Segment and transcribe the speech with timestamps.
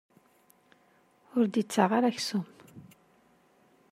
[1.37, 2.45] Ur d-ittaɣ ara aksum.